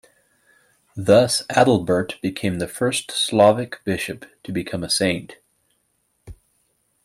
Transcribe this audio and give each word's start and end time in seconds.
Thus, 0.97 1.43
Adalbert 1.47 2.19
became 2.23 2.57
the 2.57 2.67
first 2.67 3.11
Slavic 3.11 3.83
bishop 3.83 4.25
to 4.41 4.51
become 4.51 4.83
a 4.83 4.89
saint. 4.89 5.37